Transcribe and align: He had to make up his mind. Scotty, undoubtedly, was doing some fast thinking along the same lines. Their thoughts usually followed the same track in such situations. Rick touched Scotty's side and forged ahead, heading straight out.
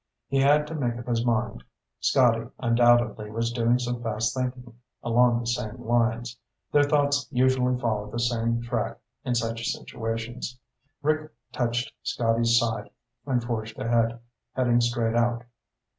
He 0.27 0.39
had 0.39 0.65
to 0.65 0.73
make 0.73 0.97
up 0.97 1.05
his 1.05 1.23
mind. 1.23 1.63
Scotty, 1.99 2.49
undoubtedly, 2.57 3.29
was 3.29 3.51
doing 3.51 3.77
some 3.77 4.01
fast 4.01 4.33
thinking 4.35 4.73
along 5.03 5.39
the 5.39 5.45
same 5.45 5.79
lines. 5.85 6.39
Their 6.71 6.85
thoughts 6.85 7.27
usually 7.29 7.79
followed 7.79 8.11
the 8.11 8.17
same 8.17 8.63
track 8.63 8.97
in 9.23 9.35
such 9.35 9.63
situations. 9.67 10.59
Rick 11.03 11.31
touched 11.51 11.93
Scotty's 12.01 12.57
side 12.57 12.89
and 13.27 13.43
forged 13.43 13.77
ahead, 13.77 14.19
heading 14.55 14.81
straight 14.81 15.15
out. 15.15 15.43